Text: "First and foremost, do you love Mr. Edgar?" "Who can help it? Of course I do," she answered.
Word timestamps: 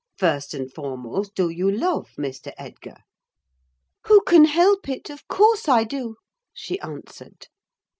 "First 0.17 0.55
and 0.55 0.73
foremost, 0.73 1.35
do 1.35 1.47
you 1.49 1.69
love 1.69 2.09
Mr. 2.17 2.53
Edgar?" 2.57 2.95
"Who 4.07 4.21
can 4.23 4.45
help 4.45 4.89
it? 4.89 5.11
Of 5.11 5.27
course 5.27 5.67
I 5.69 5.83
do," 5.83 6.15
she 6.55 6.79
answered. 6.79 7.45